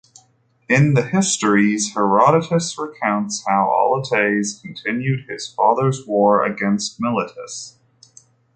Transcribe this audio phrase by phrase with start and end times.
[0.67, 7.77] In "The Histories", Herodotus recounts how Alyattes continued his father's war against Miletus.